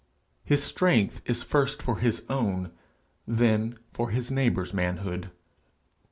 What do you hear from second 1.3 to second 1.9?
first